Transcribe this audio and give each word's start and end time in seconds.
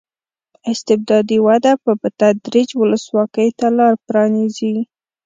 استبدادي 0.71 1.37
وده 1.47 1.71
به 1.83 1.91
په 2.01 2.09
تدریج 2.21 2.69
ولسواکۍ 2.81 3.49
ته 3.59 3.67
لار 3.77 3.93
پرانېزي. 4.07 4.75